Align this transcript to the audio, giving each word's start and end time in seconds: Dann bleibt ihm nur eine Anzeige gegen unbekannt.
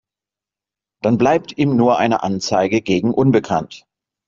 Dann 1.03 1.19
bleibt 1.19 1.59
ihm 1.59 1.75
nur 1.75 1.99
eine 1.99 2.23
Anzeige 2.23 2.81
gegen 2.81 3.13
unbekannt. 3.13 3.85